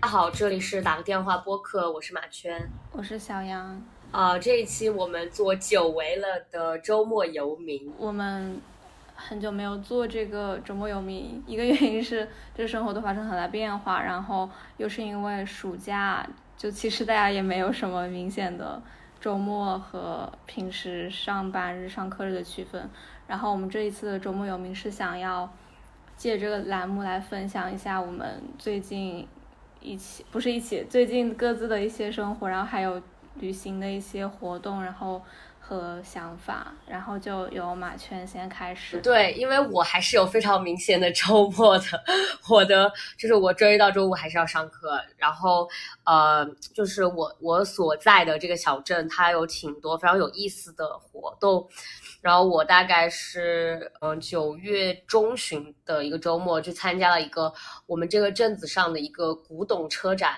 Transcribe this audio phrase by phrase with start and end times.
[0.00, 2.58] 大家好，这里是打个电话播客，我是马圈，
[2.90, 3.84] 我是小杨。
[4.10, 7.92] 啊，这一期我们做久违了的周末游民。
[7.98, 8.58] 我们
[9.14, 18.82] 很久没有做这个周末游民，一个原因是这生活都发生很大变化，然后又是因为暑假，就其实大家也没有什么明显的
[19.20, 22.88] 周末和平时上班日、上课日的区分。
[23.26, 25.52] 然后我们这一次的周末游民是想要
[26.16, 29.28] 借这个栏目来分享一下我们最近
[29.80, 33.00] 一起不是一起最近各自的一些生活，然后还有。
[33.36, 35.22] 旅行的一些活动，然后
[35.70, 39.00] 和想法，然后就由马圈先开始。
[39.02, 41.84] 对，因为我还是有非常明显的周末的，
[42.50, 45.68] 我的就是我周一到周五还是要上课，然后
[46.02, 46.44] 呃，
[46.74, 51.68] 就是我我所在的这个小镇，它有挺多非常有意思的活动，
[52.20, 57.52] 然后我大概是嗯九月中旬的一个周末去参加了一个
[57.86, 60.36] 我们这个镇子上的一个古董车展。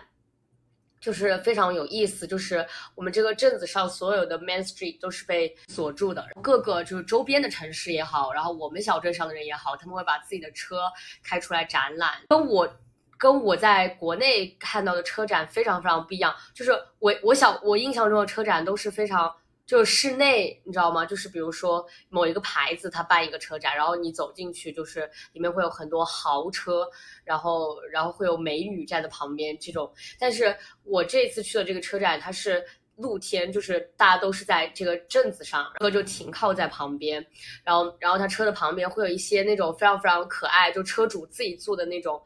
[1.03, 2.65] 就是非常有意思，就是
[2.95, 10.83] 我们这个镇子上所有的 Main Street 都是被锁住的，各个就是周边的城市也好，然后我们小镇上的人也好，他们会把自己的车
[11.25, 12.73] 开出来展览，跟我
[13.19, 19.35] 跟我在国内看到的车展非常非常不一样，就是我我想我印象中的车展都是非常。
[19.65, 21.07] 就室内，你知道吗？
[21.07, 26.87] 就是比如说某一个牌子，它办一个车展，然后你走进去，就是里面会有很多豪车，
[27.25, 29.91] 然后然后会有美女站在旁边这种。
[30.19, 32.63] 但是我这次去的这个车展，它是
[32.97, 37.25] 露天，就是大家都是在这个镇子上，车就停靠在旁边，
[37.65, 42.21] 然后然后它车的旁边会有一些那种非常非常可爱，就车主自己做的那种，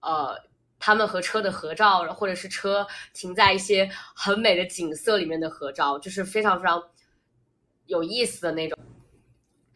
[0.00, 0.36] 呃。
[0.80, 6.82] 他们和车的合照，或者是车停在一些很美的景色里面的合照，就是非常非常
[7.84, 8.76] 有意思的那种。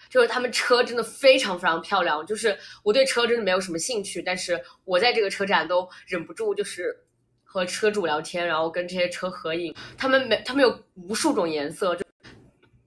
[0.09, 2.25] 就是他们车真的非常非常漂亮。
[2.25, 6.97] 就是我对车真的没有什么兴趣，但是我在这个车展都忍不住就是
[7.43, 9.75] 和车主聊天，然后跟这些车合影。
[9.99, 12.05] 他们没他们有无数种颜色，就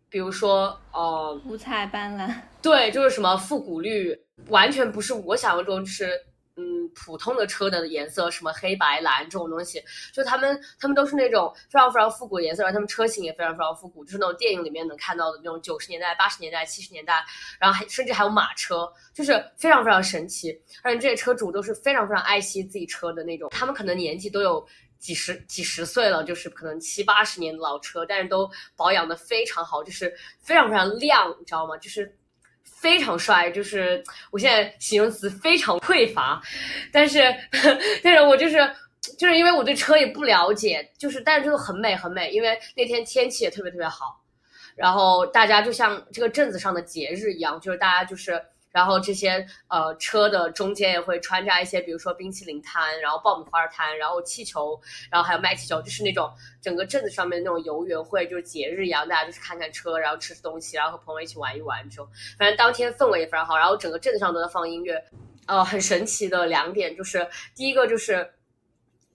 [0.09, 6.09] 比如说呃五彩斑斓，对，就是什么复古绿，完全不是我想象中就是。
[6.59, 9.79] 嗯，普通的车的颜色，什么黑白蓝这种东西，
[10.11, 17.23] 就他们他们都是那种非常非常复古的颜色，然后他们车型也非常非常复古，就是那种电影里面能看到的那种九十年代、八十年代、七十年代，
[17.59, 20.59] 然后还甚至还有马车，就是非常非常神奇。
[20.81, 31.77] 而且这些车主都是非常非常爱惜自己车的那种，他们可能年纪都有几十几十岁了，就是可能七八十年的老车，但是都保养的非常好，就是非常非常亮，你知道吗？
[31.77, 32.17] 就是。
[32.79, 36.41] 非常帅，就是我现在形容词非常匮乏，
[36.91, 37.19] 但是，
[38.03, 38.57] 但是我就是，
[39.17, 44.21] 就是因为我对车也不了解，就是，但是就是很美很美，因为那天天气也特别特别好，
[44.75, 48.41] 然后大家就像这个镇子上的节日一样，就是大家就是。
[48.71, 54.79] 然后这些呃车的中间也会穿插一些，比如说冰淇淋摊，然后爆米花摊，然后气球，
[55.09, 62.07] 然后还有卖气球，就是那种整个镇子上面那种游园会，就是节日一样，大家就是看看车，然后吃吃东西，然后和朋友一起玩一玩，这种
[62.37, 63.57] 反正当天氛围也非常好。
[63.57, 65.03] 然后整个镇子上都在放音乐，
[65.47, 68.31] 呃，很神奇的两点就是，第一个就是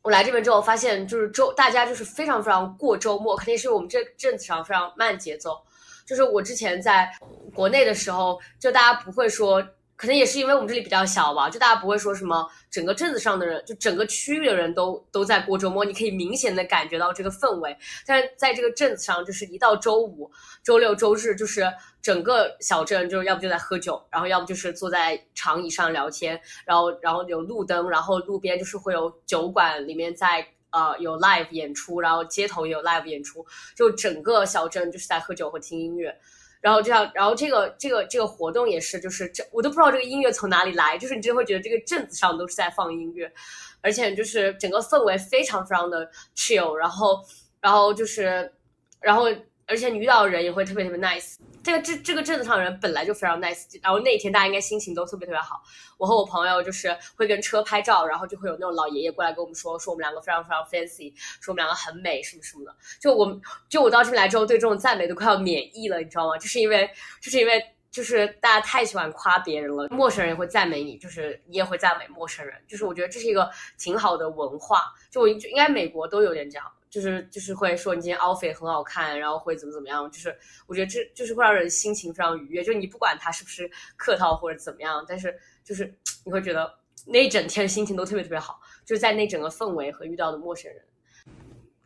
[0.02, 5.62] 我来这边之后发现，就是周大家就是非常非常过周末，肯定是我们这镇子上非常慢节奏。
[6.06, 7.10] 就是我之前在
[7.54, 9.62] 国内的时候，就大家不会说，
[9.96, 17.76] 可能也是因为我们这里比较小吧，就大家不会说什么整个镇子上的人，就整个区域的人都都在过周末，你可以明显的感觉到这个氛围。
[18.06, 20.30] 但是在这个镇子上，就是一到周五、
[20.64, 30.46] 周六、周日，就是整个小镇就是要不就在喝酒，然后要不就是坐在长椅上聊天，然后然后有路灯，然后路边就是会有酒馆里面在。
[30.72, 33.46] 呃，有 live 演出，然后街头也有 live 演出，
[33.76, 36.12] 就整个小镇就是在喝酒和听音乐，
[36.60, 43.32] 然后这样，然后这个这个这个活动也是，就是这我都不知道这个音乐从哪里来，就是你真会觉得这个镇子上都是在放音乐，
[43.80, 47.20] 而且就是整个氛围非常非常的 chill，然后
[47.60, 48.52] 然后就是
[49.00, 49.26] 然后。
[49.72, 51.36] 而且你遇到的人也会特别特别 nice。
[51.62, 55.62] 这个这这个镇子上的人本来就非常 nice，然后那一天大家应该心情都特别特别好。
[55.96, 61.10] 我和我朋友就是会跟车拍照，然后就会有那种老爷爷过来跟我们说，说我们两个非常非常 fancy，
[61.40, 62.76] 说我们两个很美什么什么的。
[63.00, 63.40] 就我
[63.70, 66.36] 就我到这边来之后，对这种赞美都快要免疫了，你知道吗？
[66.36, 66.86] 就是因为
[67.22, 72.54] 就是因为就是大家太喜欢夸别人了，陌生人也会赞美你，就是你也会赞美陌生人。
[72.66, 73.48] 就是我觉得这是一个
[73.78, 76.66] 挺好的文化，就我应该美国都有点这样。
[76.92, 80.36] 就是就是会说你今天 outfit 很好看，然后会怎么怎么样，就是
[80.66, 82.62] 我觉得这就是会让人心情非常愉悦。
[82.62, 85.34] 就你不管他是不是客套或者怎么样，但是
[85.64, 85.90] 就是
[86.22, 86.70] 你会觉得
[87.06, 90.82] 那一整天心情都特别特别好，就是在那整个氛围和遇到的陌生人。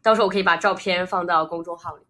[0.03, 2.03] 到时候我可以把照片放到公众号里。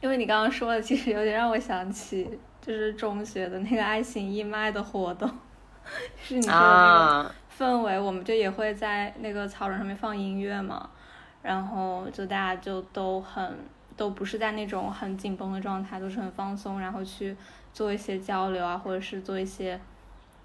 [0.00, 5.30] 因为你刚刚说的，其实有点让我想起就是中学的那个爱心义卖的活动，
[6.24, 10.90] 是你说的那个氛围，我们就也会在那个操场上面放音乐嘛，
[11.42, 13.58] 然后就大家就都很
[13.96, 17.36] 都不是在那种很紧绷的状态，都是很放松，然后去
[17.72, 19.80] 做一些交流啊，或者是做一些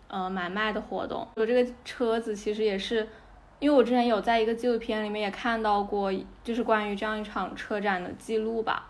[0.07, 1.27] 呃买卖的活动。
[1.35, 3.07] 我这个车子其实也是，
[3.59, 6.11] 因为我之前有在一个纪录片里面也看到过，
[6.43, 8.87] 就是关于这样一场车展的记录吧。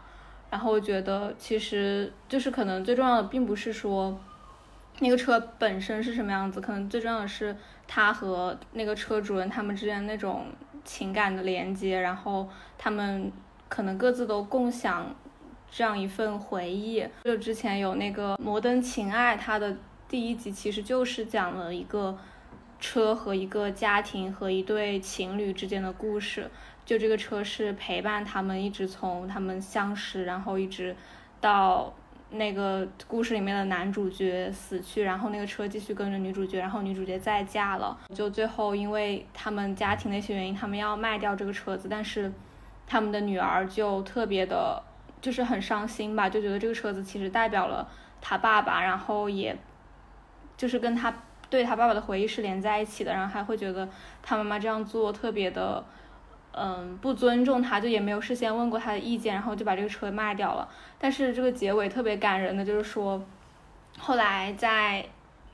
[0.50, 4.18] 然后我觉得其实就是可能最重要的并不是说
[5.00, 7.56] 那个车本身是什么样子，可能最重要的是。
[7.90, 10.48] 他和那个车主人他们之间那种
[10.88, 13.32] 情感的连接，然后他们
[13.68, 15.14] 可能各自都共享
[15.70, 17.06] 这样一份回忆。
[17.26, 22.18] 就之前有那个《摩登情爱》，它的第一集其实就是讲了一个
[22.80, 26.50] 车和一个家庭和一对情侣之间的故事。
[26.86, 30.96] 就这个车是陪伴他们一直从他们相识，然后一直
[31.40, 31.94] 到。
[32.30, 42.32] 那个故事里面的男主角死去，然后那个车继续跟着女主角，然后女主角再嫁了，就最后因为他们家庭的一些原因，他们要卖掉这个车子，但是
[42.86, 44.84] 他们的女儿就特别的，
[45.22, 47.88] 就是很伤心吧，就觉得这个车子其实代表了
[48.20, 49.58] 他爸爸，然后也
[50.58, 51.14] 就是跟他
[51.50, 53.88] 对他爸爸的回忆是连在一起的，然后还会觉得
[54.22, 55.84] 他妈妈这样做特别的。
[56.60, 60.68] 嗯，不尊重他，就也没有事先问过他的意见，然后就把这个车卖掉了。
[60.98, 63.24] 但是这个结尾特别感人的，就是说，
[64.00, 65.06] 后来在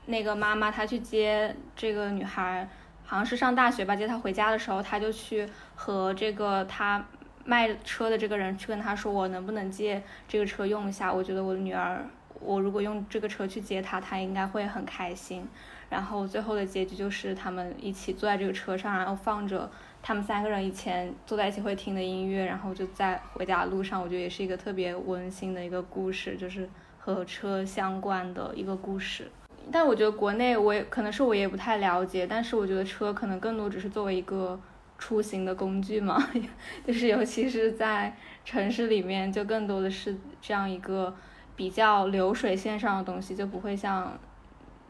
[0.06, 2.66] 那个妈妈她去接这个女孩，
[3.04, 7.04] 好像是上大学吧，接她回家的时候，他就去和这个他
[7.44, 11.12] 卖车的这个人去跟他说，我能不能借这个车用一下？
[11.12, 12.02] 我觉得我的女儿，
[12.40, 15.46] 我如果用这个车去接她，她应该会很开心。
[15.90, 19.70] 然后最后的结局就是他们一起坐在这个车上，然后放着。
[20.06, 26.68] 他们三个人以前坐在一起会听的音乐，然后就在回家的路上，我觉得也是一个特别温馨的一个故事，就是
[26.98, 29.30] 和车相关的一个故事。
[29.72, 34.60] 但我觉得国内我也可能是我也不太了解，但是我觉得车可能更多只是作为一个
[34.98, 36.22] 出行的工具嘛，
[36.86, 38.14] 就是尤其是在
[38.44, 41.14] 城市里面，就更多的是这样一个
[41.56, 44.18] 比较流水线上的东西，就不会像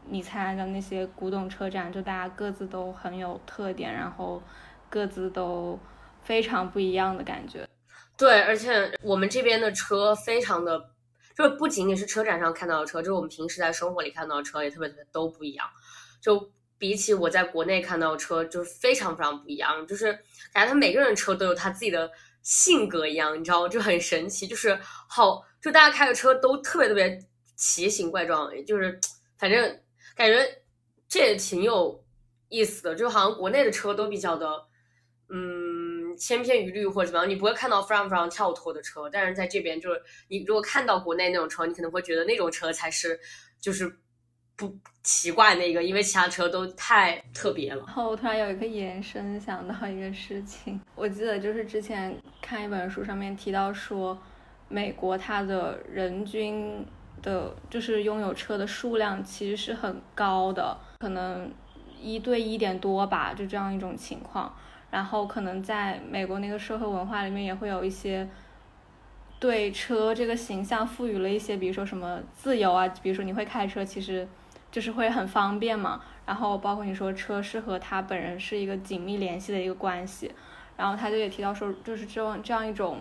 [0.09, 4.43] 你参加的那些古董车展，就大家各自都很有特点，然后。
[4.95, 5.77] 各自都
[6.23, 7.67] 非常不一样的感觉，
[8.15, 10.79] 对，而且我们这边的车非常的，
[11.37, 15.67] 就是不仅仅是车展上看到的车，就是我们平时在生活里看到的车也特别特别都不一样。
[16.21, 20.13] 就比起我在国内看到的车，就是非常非常不一样，就是
[20.53, 22.09] 感觉他每个人车都有他自己的
[22.41, 27.21] 性格一样，你知道，就很神奇，就是好，就大家开的车都特别特别
[27.57, 28.97] 奇形怪状，就是
[29.37, 29.77] 反正
[30.15, 30.61] 感觉
[31.09, 32.01] 这也挺有
[32.47, 34.64] 意思的，就好像国内的车都比较的。
[35.29, 39.09] 嗯，千篇一律或者怎么样，你不会看到非常非常跳脱的车。
[39.09, 43.19] 但是在这边，就是你如果看到国内那种车，你可能会觉得那种车才是
[43.59, 43.91] 就是
[44.55, 47.83] 不奇怪那个，因为其他车都太特别了。
[47.87, 54.17] 然后我突然有一个延伸，想到一个事情，我记得就是之前看一本书上面提到说，
[54.69, 56.85] 美国它的人均
[57.21, 61.51] 的，就是拥有车的数量其实是很高的，可能
[61.99, 64.55] 一对一点多吧，就这样一种情况。
[64.95, 68.25] 然后可能在美国那个社会文化里面，也会有一些
[69.41, 74.25] 对车这个形象赋予了一些，比如说什么自由啊，比如说你会开车，其实
[74.71, 76.01] 就是会很方便嘛。
[76.25, 80.31] 然后包括你说车是和他本人是一个紧密联系的一个关系。
[80.77, 82.99] 然后他就也提到说，就是这样这样一种，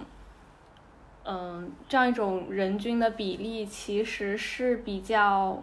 [1.23, 5.63] 嗯，这样一种人均的比例其实是比较。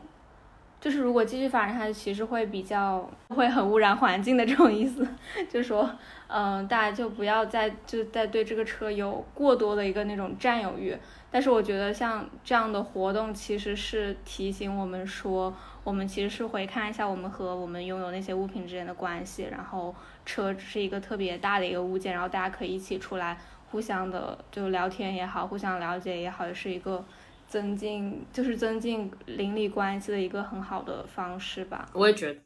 [0.79, 5.07] 就是如果继续发展下去，其实会比较会很污染环境的这种意思，
[5.47, 5.87] 就是说，
[6.33, 10.97] 嗯，大家就不要再就在对这个车有过多的一个那种占有欲。
[11.29, 19.47] 但是我觉得像这样的活动，其实是提醒我们说，我们其实是回看一下我们和我们拥有那些物品之间的关系。
[19.51, 19.93] 然后
[20.25, 23.37] 车只是一个特别大的一个物件，然后大家可以一起出来，
[23.69, 27.03] 互相的就聊天也好，互相了解也好，也是一个。
[27.47, 31.85] 增进就是增进邻里关系的一个很好的方式吧。
[31.91, 32.39] 我也觉得，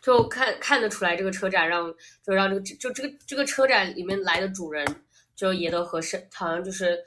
[0.00, 4.86] 就看看得出来，这个车展让就让这个就这个这个车展里面来的主人，
[5.34, 6.98] 就也都和是好像就是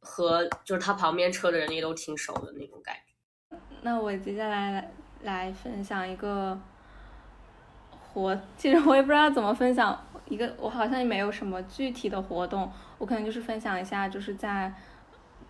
[0.00, 3.56] 和就是他旁边车的人也都挺熟的那种感觉。
[3.82, 6.60] 那我接下来来分享一个
[7.90, 14.72] 活，其实我也不知道怎么分享一个，我好像也没有什么具体的活动，我可能就是分享一下，就是在。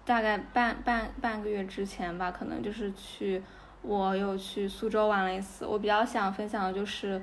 [0.04, 3.40] 大概半半半个月之前吧，可能就是去，
[3.82, 5.66] 我有去苏州玩了一次。
[5.66, 7.20] 我比较想分享的就是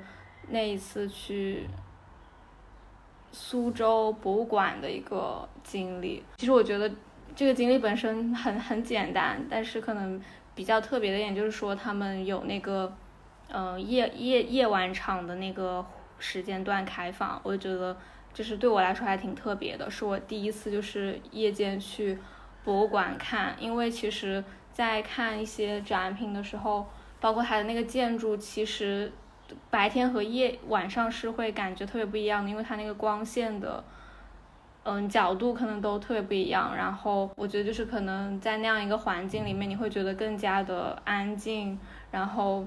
[0.48, 1.66] 那一次去
[3.32, 6.22] 苏州博物馆的一个经历。
[6.36, 6.90] 其实我觉得
[7.34, 10.20] 这个经历本身很很简单，但是可能
[10.54, 12.92] 比较特别的一点就是说他们有那个
[13.52, 15.84] 嗯，夜夜夜晚场的那个
[16.18, 17.96] 时间段开放，我觉得
[18.34, 22.18] 就是对我来说还挺特别的，是我第一次就是夜间去
[22.62, 26.86] 博物馆看，因为其实在看一些展品的时候，
[27.20, 29.12] 包括它的那个建筑，其实
[29.70, 33.82] 白天和夜晚上是会感觉特别不一样的，因为它那个光线的。
[34.82, 41.78] 嗯，角度可能都特别不一样，然后我觉得就是可能在那样一个环境里面，你会觉得更加的安静，
[42.10, 42.66] 然后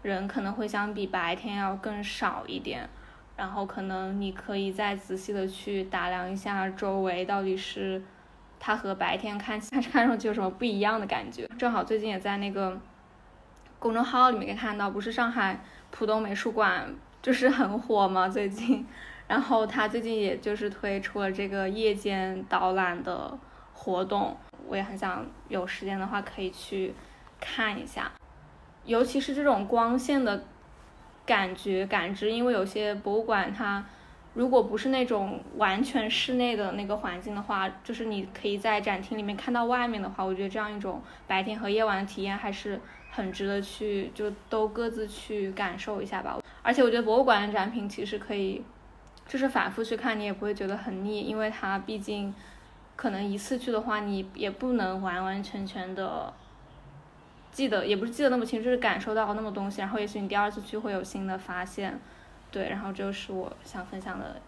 [0.00, 2.88] 人可能会相比白天要更少一点，
[3.36, 8.00] 然后可能你可以再仔细的去打量一下周围到底是
[8.60, 11.48] 它和白天看看看上去有什么不一样的感觉。
[11.58, 12.78] 正好最近也在那个
[13.78, 15.60] 公众号里面看到，不是上海
[15.90, 18.28] 浦东美术馆就是很火吗？
[18.28, 18.86] 最近。
[19.26, 23.38] 然后他最近也就是推出了这个夜间导览的
[23.74, 24.34] 活动，
[24.66, 26.94] 我也很想有时间的话可以去
[27.38, 28.10] 看一下，
[28.86, 30.44] 尤其是这种光线的
[31.26, 33.84] 感觉感知，因为有些博物馆它
[34.34, 42.80] 如果不是那种完全室内的那个环境的话，就是你可以在展厅里面看到外面的话，我觉得这样一种白天和夜晚的体验还是
[43.10, 46.38] 很值得去就都各自去感受一下吧。
[46.62, 48.62] 而且我觉得博物馆的展品其实可以。
[49.26, 52.34] 就是反复去看，你也不会觉得很腻，因为它毕竟
[52.96, 56.32] 可能一次去的话，你也不能完完全全的
[57.52, 59.82] 记得，也不是记得那么清，就是感受到那么东西。
[59.82, 62.00] 然后也许你第二次去会有新的发现，
[62.50, 62.68] 对。
[62.68, 64.40] 然后这就是我想分享的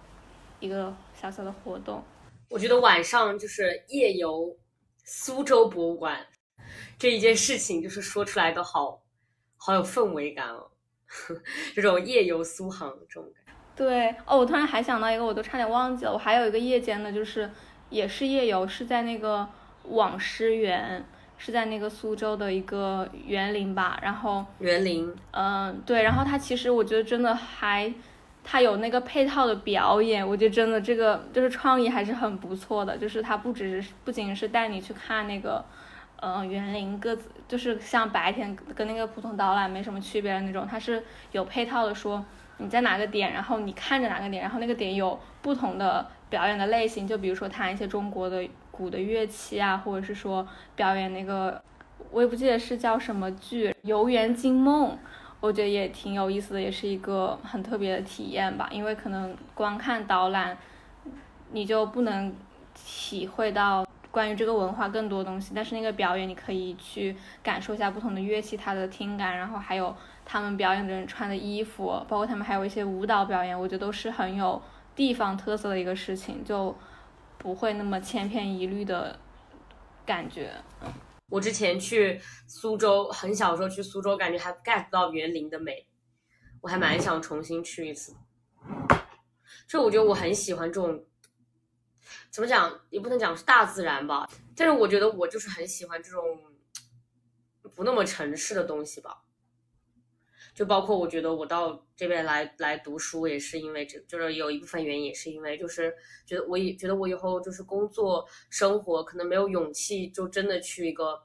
[0.59, 2.03] 一个小小的活动。
[2.49, 4.57] 我觉得晚上就是夜游
[5.05, 6.27] 苏州博物馆
[6.99, 9.03] 这一件事情，就是说出来都好
[9.57, 10.71] 好有氛围感哦，
[11.75, 13.53] 这种夜游苏杭这种感觉。
[13.77, 16.13] 对哦，我突然还想到一个，我都差点忘记了。
[16.13, 17.51] 我还有一个夜间的，就是
[17.89, 19.49] 也是夜游，是在那个
[19.85, 21.05] 网师园，
[21.43, 23.99] 是在那个苏州的一个园林吧。
[24.03, 26.03] 然后园林，嗯，对。
[26.03, 27.91] 然后它其实我觉得真的还，
[28.45, 32.99] 它有那个配套的表演，我觉得真的这个就是创意还是很不错的。
[32.99, 35.65] 就是它不只是不仅是带你去看那个，
[36.21, 42.23] 嗯，园林各自就是像白天跟那个普通导览没什么区别的那种，它是有配套的说。
[42.63, 48.47] 你在哪个点，然后你看着哪个点，然后那个点有不同的表演的类型，就比如说弹一些中国的
[48.81, 51.63] 古的乐器啊，或者是说表演那个，
[52.11, 54.93] 我也不记得是叫什么剧《游园惊梦》，
[55.41, 58.67] 我觉得也挺有意思的，也是一个很特别的体验吧。
[58.73, 60.57] 因为可能光看导览，
[61.53, 62.35] 你就不能
[62.75, 69.95] 体会到关于这个文化更多东西，但是那个表演你可以去感受一下不同的乐器它的听感，然后还有。
[70.33, 74.63] 他们表演的人穿的衣服，包括他们还有一些舞蹈表演，我觉得都是很有
[74.95, 76.73] 地方特色的一个事情，就
[77.41, 79.19] 不会那么千篇一律的
[80.05, 80.53] 感觉。
[81.31, 85.87] 我之前去苏州，很小时候去苏州，感觉还 get 不到园林的美，
[86.61, 88.15] 我还蛮想重新去一次。
[89.67, 91.07] 就我觉得我很喜欢这种，
[92.31, 96.23] 怎么讲也不能讲是大自然吧，但是我觉得我就是很喜欢这种
[97.75, 99.23] 不那么城市的东西吧。
[100.55, 105.95] 就包括我觉得我到这边来来读书也是因为这，就是有一部分原因也是因为就是
[106.27, 111.23] 觉得我也觉得我以后就是工作生活可能没有勇气就真的去一个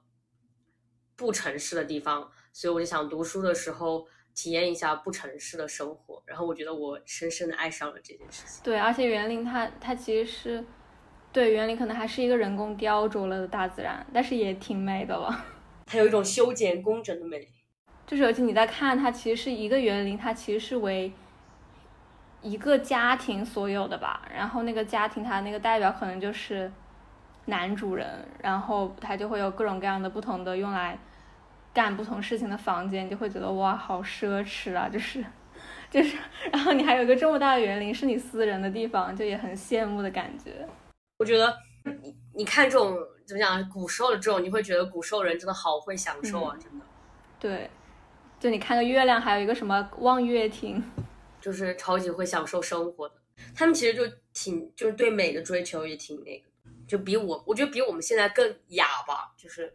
[1.15, 8.62] 不城市的地方，所以我就想读书的时候体验一下不城市的生活，然后我觉得我深深的爱上了这件事情。
[8.63, 10.65] 对，而且园林它它其实是
[11.32, 15.46] 对园林可能还是一个人工雕琢了的大自然，但是也挺美的了，
[15.88, 17.48] 它有一种修剪工整的美。
[18.08, 21.12] 就是，而且你在看它，其实是一个园林，它其实是为
[22.42, 24.22] 一个家庭所有的吧。
[24.32, 26.72] 然后那个家庭，它那个代表可能就是
[27.46, 30.98] 男主人，然后他就会有各种各样的不同的用来
[31.74, 34.88] 干不同事情的房间，就会觉得哇，好奢侈啊！
[34.88, 35.26] 就是，
[35.90, 36.16] 就是，
[36.52, 40.68] 然后你还有一个这么大的园林，是你私人的地方，就也很羡慕的感觉。
[41.18, 42.96] 我觉得你你看这种
[43.26, 46.86] 怎么讲，古时候的这种，你会觉得古时候人真的好会享受啊，真的。
[47.40, 47.68] 对。
[48.46, 50.80] 就你看个月亮，还有一个什么望月亭，
[51.42, 53.16] 就是超级会享受生活的。
[53.56, 54.04] 他们其实就
[54.36, 56.46] 挺，就是对美的追求也挺那个，
[56.88, 59.74] 就比我，我觉得比我们现在更雅吧，就是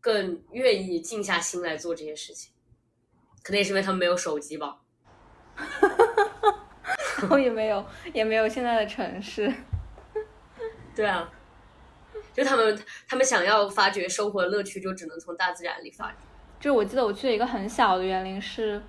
[0.00, 2.50] 更愿意静下心来做这些事情。
[3.42, 4.80] 可能也是因为他们没有手机吧，
[7.20, 9.52] 然后也没有，也没有现在的城市。
[10.94, 11.30] 对啊，
[12.32, 16.16] 就他们，他们想要发掘生活的乐趣，就只能从大自然里发掘。
[16.58, 18.82] 就我记得我去了一个很小的园林，是，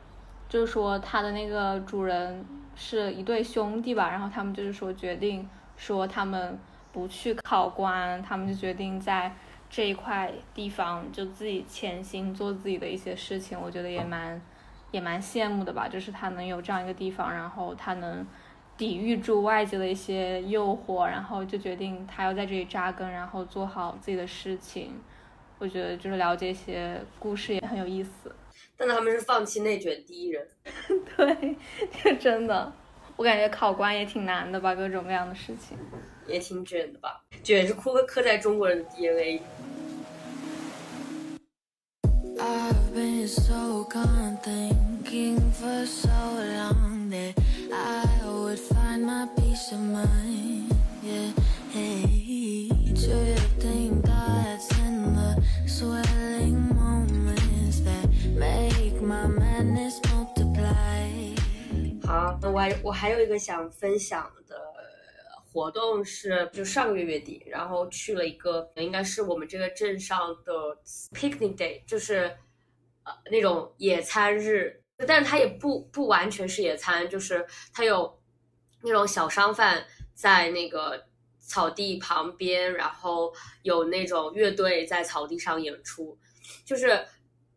[0.47, 2.43] 就是说它的那个主人
[2.75, 6.57] 是一对兄弟吧，然后他们就是说决定说他们
[6.91, 9.31] 不去考官，他们就决定在
[9.69, 14.41] 这一块地方就自己潜心做自己的一些事情，我觉得也蛮
[14.91, 18.25] 也蛮羡慕的吧，就是他能有这样一个地方，然后他能
[18.77, 24.93] 抵御住外界的一些诱惑，然后就决定他要在这里扎根，然后做好自己的事情。
[25.59, 28.33] 我觉得就是了解一些故事也很有意思。
[28.75, 30.47] 但他们是放弃内卷第一人，
[31.17, 31.55] 对，
[32.03, 32.71] 这真的，
[33.15, 35.75] 我感觉考官也挺难的吧，各种各样的事情，
[36.27, 39.41] 也挺卷的吧，卷是刻刻在中国人的 DNA。
[62.83, 64.59] 我还有一个想分享的
[65.51, 70.53] 活动是，就上个月月底，然后去了一个，应该是我们这个镇上的
[71.11, 72.35] picnic day，就是
[73.03, 78.19] 呃那种野餐日，但是它也不不完全是野餐，就是它有
[78.81, 81.05] 那种小商贩在那个
[81.39, 83.33] 草地旁边，然后
[83.63, 86.17] 有那种乐队在草地上演出，
[86.65, 87.03] 就是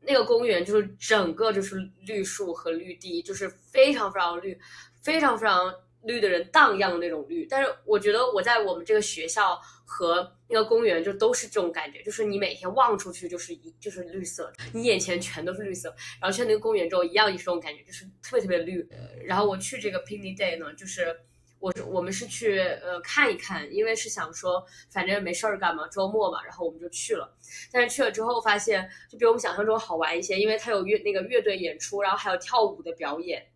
[0.00, 1.76] 那个公园就是整个就是
[2.06, 4.58] 绿树和绿地，就是非常非常绿，
[5.02, 5.74] 非常非常。
[6.04, 18.88] 绿的人荡漾的那种绿，但是我觉得我在我们这个学校和那个公园就都是这种感觉，就是你每天望出去就是一就是绿色，你眼前全都是绿色，然后去那个公园之后一样也是这种感觉，就是特别特别绿。
[19.22, 21.14] 然后我去这个 picnic day 呢，就是
[21.58, 27.30] 我我们是去呃看一看，因为是想说反正没事儿干嘛，周末嘛，然后我们就去了。
[27.70, 33.46] 但是去了之后发现就比我们想象中好玩一些，因为它有乐那个乐队演出，然后还有跳舞的表演。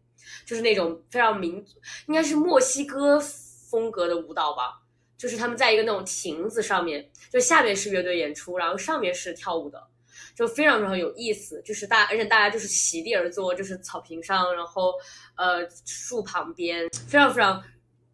[0.44, 4.80] 就是那种非常民族，应该是墨西哥风格的舞蹈吧。
[5.16, 9.82] 就是他们在一个那种亭子上面，就下面是乐队演出，然后上面是跳舞的，
[10.34, 11.62] 就非常非常有意思。
[11.64, 14.92] 就是大，而且大家就是席地而坐，就是草坪上，然后
[15.36, 17.62] 呃树旁边，非常非常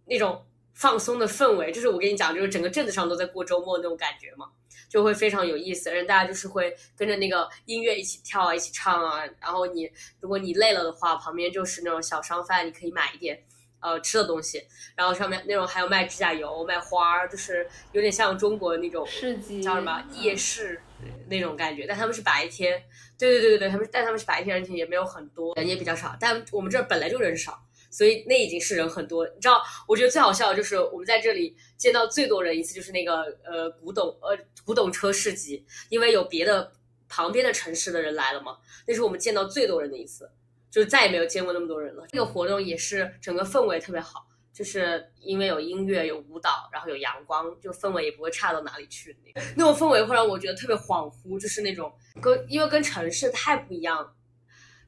[0.05, 0.45] 那种
[0.81, 1.71] 放松的氛围。
[1.71, 4.47] 就是我跟你讲，就是整个镇子上都在过周末那种感觉嘛。
[4.89, 9.23] 就会非常有意思，而且大家就是会跟着那个音乐一起跳啊，一起唱啊。
[9.41, 9.89] 然后你
[10.19, 13.41] 如果你累了的话，旁边就是那种小商贩，你可以买一点
[13.79, 14.67] 呃吃的东西。
[14.97, 20.83] 然后上面那种还有卖指甲油、卖花儿，就是有点像中国那种市集，叫什么夜市
[21.29, 21.87] 那种感觉。
[21.87, 22.83] 但他们是白天，
[23.17, 26.17] 对对对对对，他们但他们是白天，而且也没有很多人，也比较少。
[26.19, 27.63] 但我们这儿本来就人少。
[27.91, 29.61] 所以那已经是人很多，你知道？
[29.89, 36.73] 我觉得最好笑的就是我们在这里见到最多人一次，就是那个呃古董呃古董车市集，因为有别的
[37.09, 40.31] 旁边的城市的人来了嘛，那是我们见到最多人的一次，
[40.71, 42.07] 就再也没有见过那么多人了。
[42.11, 49.17] 这个活动也是整个氛围特别好，就是因为有音乐、有舞蹈，然后有阳光，就氛围也不会差到哪里去。
[49.57, 54.15] 那种氛围会让我觉得特别恍惚，就是那种跟因为跟城市太不一样。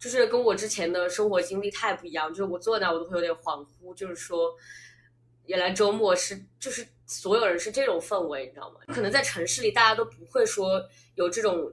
[0.02, 4.52] 就是跟我之前的生活经历太不一样，就是我坐那我都会有点恍惚，就是说，
[5.46, 8.80] 原来周末是就是所有人是这种氛围，你知道吗？
[8.88, 10.84] 可能在城市里大家都不会说
[11.14, 11.72] 有这种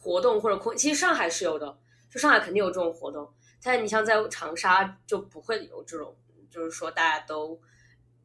[0.00, 1.76] 活动或者空，其实上海是有的，
[2.08, 3.28] 就上海肯定有这种活动，
[3.60, 6.16] 但你像在长沙就不会有这种，
[6.48, 7.60] 就是说大家都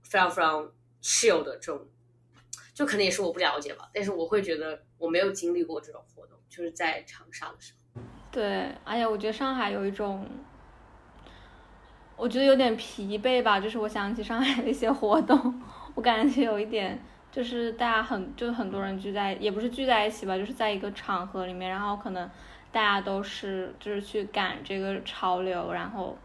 [0.03, 1.87] 非常非常自由的这种，
[2.71, 7.86] 就可能也是我不了解吧，但是我会觉得我没有经历过这种活动，就是在长沙的时候。
[8.31, 10.25] 对，而且我觉得上海有一种，
[12.15, 13.59] 我觉得有点疲惫吧。
[13.59, 15.61] 就是我想起上海的一些活动，
[15.95, 16.99] 我感觉有一点，
[17.31, 22.29] 就是大家很，就很多人聚在，也不是聚在一起吧，就是在一个场合里面，然后可能
[22.71, 26.15] 大家都是就是去赶这个潮流，然后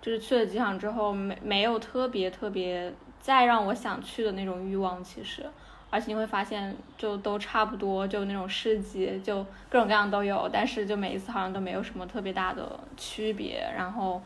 [0.00, 5.44] 就是去了几场之后，没没有特别特别再让我想去的那种欲望，其实。
[5.92, 13.62] 而且你会发现，就都差不多，就那种市集，就各种各样都有，但是就每一次好像都没有什么特别大的区别。
[13.76, 14.22] 然后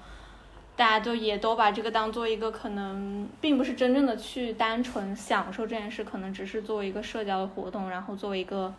[0.76, 8.72] 大家就也都把这个当做一个可能，并不是真正的去单纯享受这件事，可能只是作为一个社交的活动，然后作为一个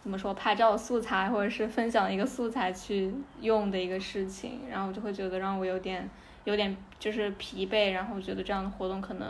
[0.00, 4.60] 怎么说拍照素材或者是分享一个素材去用的一个事情。
[4.70, 6.08] 然后就会觉得让我有点
[6.44, 9.26] 有点就是疲惫，然后觉得这样的活动可能。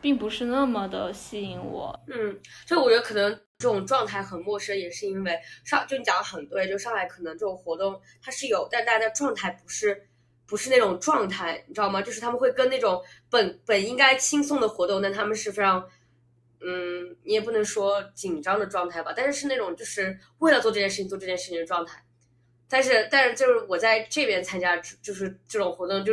[0.00, 10.08] 并不是那么的吸引我，嗯，就我觉得可能这种状态很陌生，也是因为上就你讲的很对，就上海可能这种活动它是有，但大家的状态不是
[10.46, 12.00] 不是那种状态，你知道吗？
[12.00, 15.84] 就是他们会跟那种本本应该轻松的活动，但他们是非常，
[16.60, 22.04] 嗯，你也不能说紧张的状态吧，但是是那种就是为了做这件事情做这件事情的状态，
[22.68, 26.12] 但是但是就是我在这边参加就是这种活动，就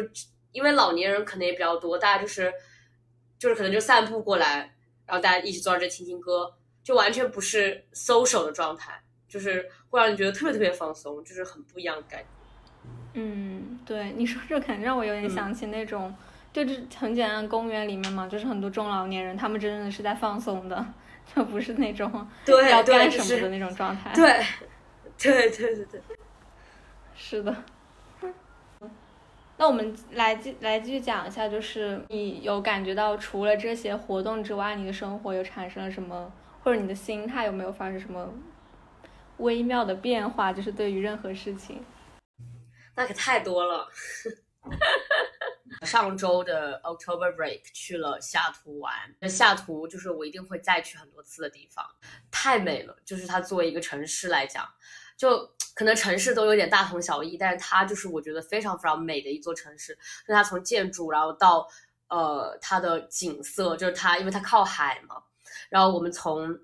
[0.52, 2.52] 因为老年人可能也比较多，大家就是。
[3.46, 4.74] 就是可能就散步过来，
[5.06, 6.52] 然后大家一起坐在这听听歌，
[6.84, 12.26] 就完全不是 social 的状态，就是会让你觉得特别特别放松，就是很不一样的感觉。
[13.14, 16.12] 嗯，对，你说这感觉让我有点想起那种，
[16.52, 20.84] 就是很简单，公园里面嘛，就是很多中老年人，他们真的是在放松的，
[21.36, 24.12] 就不是那种对要干什么的那种状态。
[24.16, 24.44] 对，
[25.22, 26.02] 对对对对。
[27.16, 27.56] 是的。
[29.58, 36.32] 那我们来继来继续讲一下，就是你有感觉到除了这些活动之外，你的生活有产生了什么，
[36.64, 38.34] 或者你的心态有没有发生什么
[39.38, 40.52] 微妙的变化？
[40.52, 41.84] 就是对于任何事情。
[42.96, 43.88] 那可太多了。
[45.82, 48.94] 上周的 October Break 去了下图玩，
[49.30, 51.86] 西雅图就是我一定会再去很多次的地方，
[52.32, 52.96] 太美了。
[53.06, 54.68] 就是它作为一个城市来讲，
[55.18, 59.94] 就可能城市都有点大同小异，但是它就是我觉得非常非常美的一座城市。
[60.26, 61.68] 就它从建筑，然后到
[62.08, 65.18] 呃它的景色，就是它因为它靠海嘛，
[65.70, 66.58] 然后我们从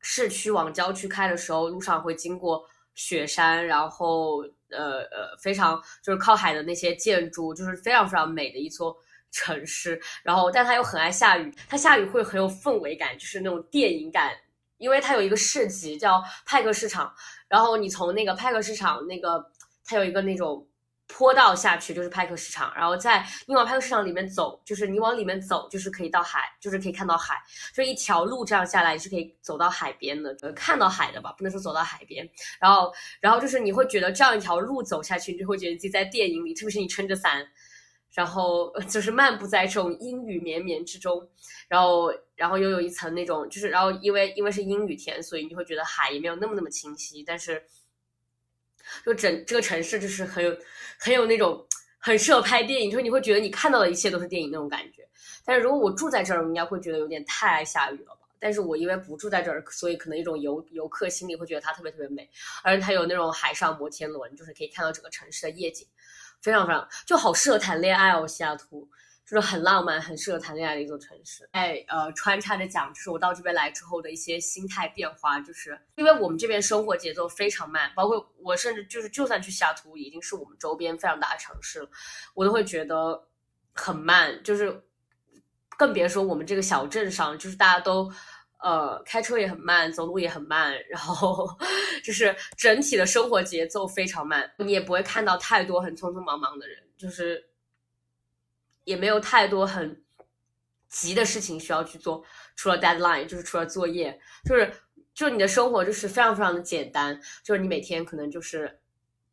[0.00, 2.64] 市区往郊区开的时候，路上会经过
[2.94, 8.96] 雪山，然后呃呃非常就是靠海的那些建筑，就是非常非常美的一座
[9.32, 10.00] 城市。
[10.22, 14.30] 然后，但它又很爱下雨，它下雨会很有氛围感，就是那种电影感。
[14.78, 17.14] 因为它有一个市集叫派克市场，
[17.48, 19.44] 然后你从那个派克市场那个，
[19.84, 20.66] 它有一个那种
[21.06, 27.42] 坡道下去就是派克市场，然后在你往派克市场里面走，就是你往里面走就是可以到海，就是可以看到海，
[27.74, 32.28] 就一条路这样下来你是可以走到海边的，呃，看到海的吧，不能说走到海边。
[32.58, 37.46] 然后，然后就是你会觉得这样一条路走下去，你就会觉得自己在电影里，特别是你撑着伞。
[38.14, 41.28] 然后就是漫步在这种阴雨绵绵之中，
[41.66, 47.60] 然后然后又有一层那种，就是然后因为因为是阴雨天，所以你会觉得海也没有那么那么清晰，但是
[49.04, 50.56] 就整这个城市就是很有
[50.96, 51.66] 很有那种
[51.98, 55.06] 很适合拍电影，就是你会觉得你看到的一切都是电影那种感觉。
[55.44, 58.20] 但是如果我住在这儿，我应该会觉得有点太爱下雨了吧？
[58.38, 62.28] 但是我因为不住在这儿，所以可能一种游游客心里会觉得它特别特别美，
[62.62, 65.86] 而且它有那种海上摩天轮，就是可以看到整个城市的夜景。
[66.44, 68.86] 非常非常就好适合谈恋爱哦，西雅图
[69.24, 71.48] 就是很浪漫、很适合谈恋爱的一座城市。
[71.52, 81.88] 哎，呃，穿插着讲，就是我到这边来之后的一些心态变化，就是因为我们这边生活节奏非常慢，包括我甚至就是就算去西雅图，已经是我们周边非常大的城市了，
[82.34, 83.26] 我都会觉得
[83.72, 84.84] 很慢，就是
[85.78, 88.12] 更别说我们这个小镇上，就是大家都。
[88.64, 91.46] 呃，开车也很慢，走路也很慢，然后
[92.02, 97.44] 就是整体的生活节奏非常慢，你也不会看到太多很匆匆忙忙的人，就是
[98.84, 100.02] 也没有太多很
[100.88, 102.24] 急的事情需要去做，
[102.56, 104.72] 除了 deadline，就是除了作业，就是
[105.12, 108.80] 就你的生活就是非常非常的简单，就是你每天可能就是。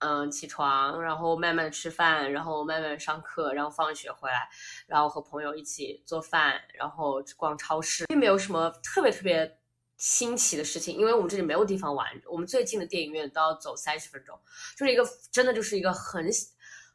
[0.02, 4.50] 嗯，起床，然后慢慢的吃饭，然后慢慢上课，然后放学回来，
[4.88, 9.60] 然后和朋友一起做饭，然后逛超市，并没有什么特别特别
[9.98, 14.36] 新奇的事情，因为我们这里没有地方玩，我们最近的电影院都要走三十分钟，
[14.76, 16.28] 就是一个真的就是一个很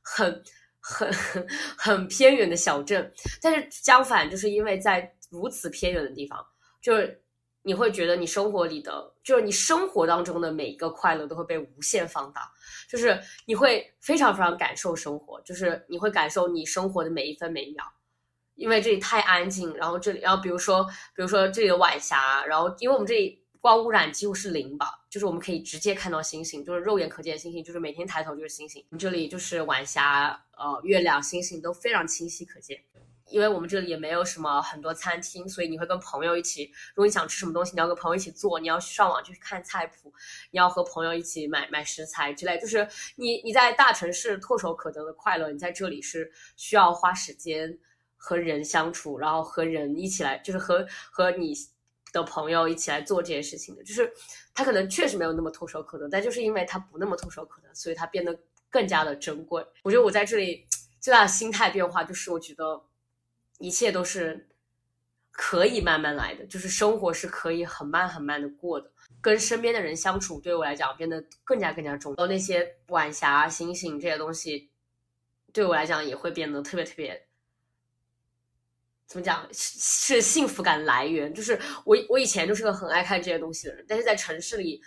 [0.02, 0.42] 很
[0.80, 1.08] 很
[1.78, 6.44] 很偏远的小镇，但是相反，就是因为在如此偏远的地方，
[6.80, 7.22] 就是。
[7.66, 12.48] 你会觉得你生活里的，就是你生活当中的每一个快乐都会被无限放大，
[12.88, 17.84] 就是你会非常非常感受生活，就是你会感受你生活的每一分每一秒，
[18.54, 32.80] 因为这里太安静，然后这里，然后比如说，比如说这里的晚霞，然后因为我们这里光污染几乎是零吧，就是我们可以直接看到星星，就是肉眼可见的星星，就是每天抬头就是星星，你这里就是晚霞，呃，月亮、星星都非常清晰可见。
[33.28, 36.70] 因为我们这里也没有什么很多餐厅，所以你会跟朋友一起。
[36.94, 40.12] 如果你想吃什么东西，你要跟朋友一起做，你要上网去看菜谱，
[40.52, 42.56] 你要和朋友一起买买食材之类。
[42.60, 42.86] 就是
[43.16, 47.76] 你你在大城市唾手可得的快乐，你在这里是需要花时间
[48.16, 51.52] 和人相处，然后和人一起来，就是和和你
[52.12, 53.82] 的朋友一起来做这件事情的。
[53.82, 54.12] 就是
[54.54, 58.38] 他可能确实没有那么唾手可得，但就是因为他不那么唾手可得，所以他变得
[58.70, 59.66] 更加的珍贵。
[59.82, 60.64] 我觉得我在这里
[61.00, 62.80] 最大的心态变化就是，我觉得。
[63.58, 64.48] 一切都是
[65.30, 68.90] 可以慢慢来的，就是生活是可以很慢很慢的过的。
[69.20, 72.26] 跟身边的人相处，对我来讲变得更加更加重要。
[72.26, 74.70] 那些晚霞、星星这些东西，
[75.52, 77.26] 对我来讲也会变得特别特别，
[79.06, 79.48] 怎么讲？
[79.52, 81.32] 是幸福感来源。
[81.32, 84.82] 就是我我以前就是个很爱看这些东西的人，但是在城市里，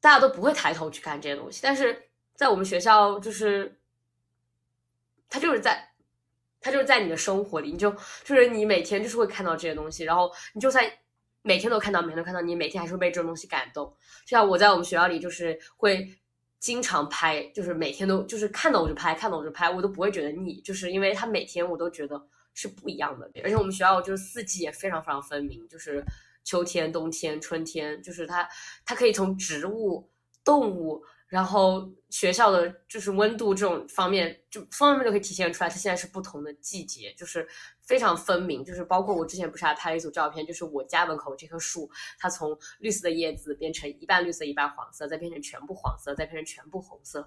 [0.00, 1.60] 大家都不会抬头去看这些东西。
[1.62, 3.78] 但是在我们学校，就是
[5.28, 5.91] 他就是在。
[6.62, 7.90] 它就是在你的生活里，你就
[8.24, 10.88] 就是你每天就是会看到这些东西，然后你就算
[11.42, 13.86] 每天都看到，每天都看到，你每天还是会被这种东西感动。
[14.24, 16.08] 就像我在我们学校里，就是会
[16.60, 23.28] 经常拍，就是每天都就是看到我就拍，看到我就拍，我都不会觉得腻，就是因为它每天我都觉得是不一样的。
[23.42, 26.04] 而且我们学校就是四季也非常非常分明，就是
[26.44, 28.48] 秋天、冬天、春天，就是它
[28.84, 30.08] 它可以从植物、
[30.44, 31.02] 动物。
[31.32, 35.70] 然后学校的就是温度这种方面，就方方面面都可以体现出来。
[35.70, 37.48] 它现在是不同的季节，就是
[37.80, 38.62] 非常分明。
[38.62, 47.26] 就是包括我之前不是还拍了一组照片，就是我家门口这棵树，它从绿色的叶子变成一半绿色一半黄色，再变成全部黄色，再变成全部红色，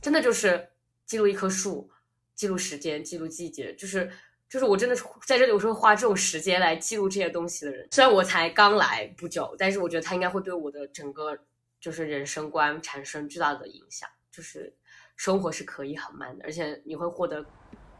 [0.00, 0.68] 真的就是
[1.04, 1.90] 记录一棵树，
[2.36, 4.08] 记录时间，记录季节，就是
[4.48, 7.88] 就是我真的是在这里，我是会花这种时间来记录这些东西的人。
[7.90, 11.36] 虽然我才刚来不久，但是我觉得它应该会对我的整个。
[11.80, 14.72] 就是人生观产生巨大的影响，就是
[15.16, 17.44] 生活是可以很慢的，而且你会获得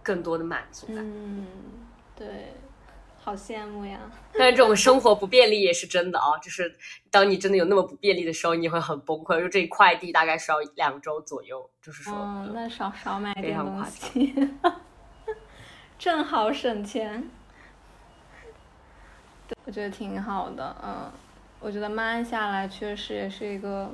[0.03, 0.97] 更多的满足感。
[0.99, 1.47] 嗯，
[2.14, 2.53] 对，
[3.19, 3.99] 好羡慕呀！
[4.38, 6.75] 但是这种生活不便利也是真的啊，就是
[7.11, 9.40] 当你真的有那么不便利的时候，你会很崩溃。
[9.40, 14.35] 就这一快递大概是要两周左右，就是说，嗯，那少少买点东西，
[15.99, 17.29] 正好省钱。
[19.64, 21.11] 我觉得挺好的，嗯。
[21.61, 23.90] 我觉得慢下来确实也是一个，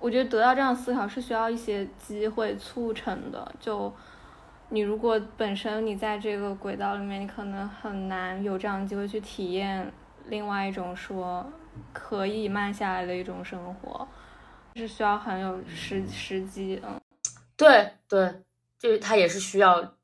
[0.00, 3.50] 我觉得得到这样思考是需要一些机会促成的。
[3.60, 3.92] 就
[4.68, 9.90] 你如果本身你在这个轨道里面，你可能很难有这样的机会去体验
[10.26, 11.46] 另外一种说
[11.92, 14.06] 可以慢下来的一种生活，
[14.74, 16.82] 是需要很有时时机。
[16.84, 17.00] 嗯，
[17.56, 18.42] 对对，
[18.78, 19.94] 就是它也是需要。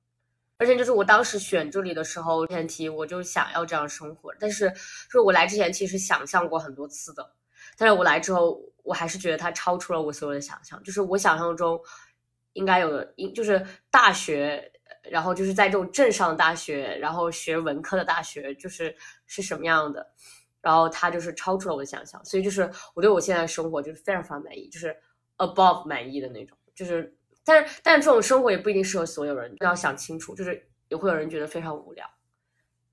[0.57, 4.33] 而且就是我当时选这里的时候，前提我就想要这样生活。
[4.39, 7.29] 但是，就是我来之前其实想象过很多次的，
[7.77, 10.81] 但是我来之后，我还是觉得它超出了我所有的想象。
[10.85, 11.81] 就是我想象中
[12.53, 14.71] 应该有的，应就是大学，
[15.11, 18.95] 然后就是在这种镇上大学，然后学文科的大学，就是
[19.27, 20.07] 是什么样的。
[20.61, 24.97] 然后它就是超出了我的想象，所以就是我对我现在的生活就是非常非常满意，就是
[25.39, 27.13] above 满意的那种，就是。
[27.45, 32.09] 但是，但是这种生活也不一定适合所有人，要想清楚，就是也会有人觉得非常无聊。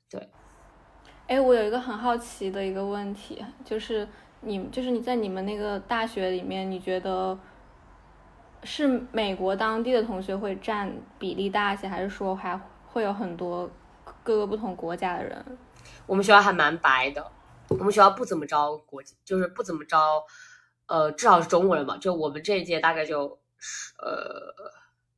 [0.09, 0.29] 对，
[1.27, 4.05] 哎，我有一个很好奇的一个问题，就是
[4.41, 7.39] 你，就是你在你们那个大学里面，你觉得
[8.63, 13.71] 是美国当地的同学会占比例大一些，还是说还会有很多
[14.21, 15.57] 各个不同国家的人？
[16.05, 17.31] 我们学校还蛮白的，
[17.69, 20.21] 我们学校不怎么招国际，就是不怎么招，
[20.87, 21.97] 呃，至少是中国人嘛。
[21.97, 23.39] 就我们这一届大概就。
[23.63, 24.53] 十呃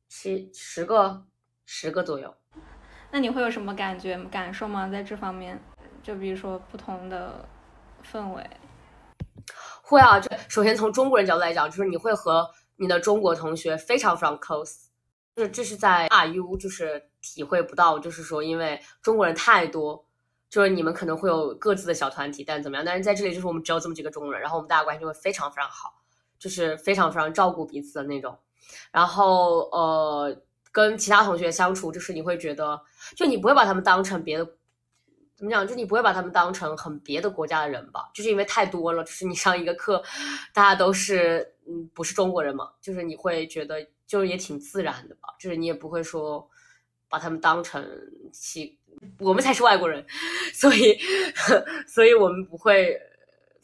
[0.06, 1.24] 七十个
[1.64, 2.32] 十个左右，
[3.10, 4.86] 那你会有什么感觉感受吗？
[4.88, 5.58] 在这方面，
[6.02, 7.48] 就比如说不同的
[8.12, 8.48] 氛围，
[9.82, 10.20] 会啊。
[10.20, 14.88] 就首先从中国人角度来讲，就是你会和你的中国同学非常非常 close，
[15.34, 20.06] 就是这是在 RU 就是体会不到，就是说因为中国人太多，
[20.50, 22.84] 就是你们可能会有各自的小团体，但怎么样？
[22.84, 26.03] 但是在这里就是我们只有这么几个中国人，然后我们大家关系就会非常非常好。
[26.38, 28.36] 就是非常非常照顾彼此的那种，
[28.92, 30.36] 然后呃，
[30.72, 32.80] 跟其他同学相处，就是你会觉得，
[33.16, 34.44] 就你不会把他们当成别的，
[35.34, 35.66] 怎么讲？
[35.66, 38.10] 就你不会把他们当成很别的国家的人吧？
[38.14, 40.02] 就是因为太多了，就是你上一个课，
[40.52, 45.28] 大家都是嗯，不是中国人嘛，就是你会觉得，就是也挺自然的吧？
[45.38, 46.46] 就是你也不会说
[47.08, 47.84] 把他们当成
[48.32, 48.78] 其，
[49.18, 50.04] 我们才是外国人，
[50.52, 50.98] 所以，
[51.88, 53.00] 所以我们不会。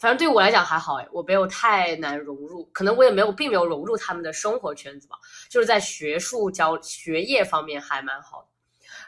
[0.01, 5.17] 反正对我来讲还好哎，我没有太难融入，可能我也没有，并没有融入他们的生活圈子吧。
[5.51, 8.49] 就是在学术教学业方面还蛮好的，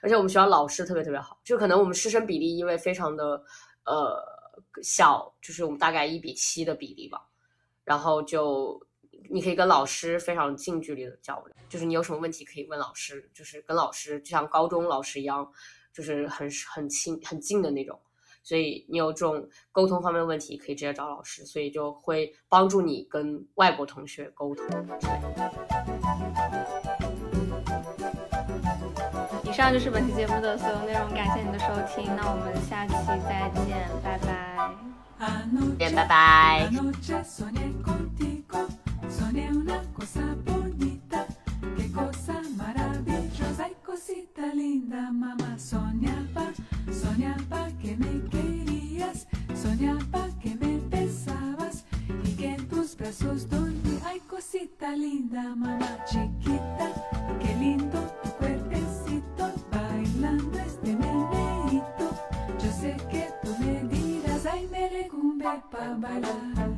[0.02, 3.42] 而且我们学校老师特别特别好，就可能我们师生比例因为非常的
[3.86, 4.22] 呃
[4.82, 7.26] 小，就是我们大概一比七的比例吧，
[7.84, 8.78] 然后就
[9.30, 15.50] 你可以跟老师非常近距离的交流，就是你有什么问题可以问老师，就是跟老师就像高中老师一样，
[15.90, 17.98] 就是很很亲很近的那种。
[18.42, 24.66] 所以你有这种沟通方面的问题，可以直接找老师，所以就会帮助你跟外国同学沟通。
[29.44, 32.94] 以上就是本期节目的所有内容，感谢你的收听，那我们下期
[33.28, 34.70] 再见，拜拜。
[35.78, 36.68] 见，拜拜。
[44.12, 46.52] Cosita linda, mamá soñaba,
[46.90, 51.84] soñaba que me querías, soñaba que me besabas
[52.24, 53.98] y que en tus brazos dormí.
[54.04, 56.92] Ay, cosita linda, mamá chiquita,
[57.40, 62.06] qué lindo tu cuerpecito, bailando este meneito.
[62.62, 66.71] Yo sé que tú me dirás, ay, me lecumbe pa' bailar.